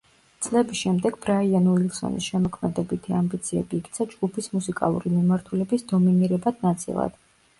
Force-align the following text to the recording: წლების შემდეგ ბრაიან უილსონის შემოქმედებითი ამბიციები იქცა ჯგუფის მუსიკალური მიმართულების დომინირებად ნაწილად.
წლების 0.43 0.77
შემდეგ 0.85 1.17
ბრაიან 1.25 1.67
უილსონის 1.73 2.29
შემოქმედებითი 2.29 3.13
ამბიციები 3.19 3.79
იქცა 3.81 4.07
ჯგუფის 4.15 4.49
მუსიკალური 4.55 5.13
მიმართულების 5.19 5.85
დომინირებად 5.95 6.65
ნაწილად. 6.69 7.23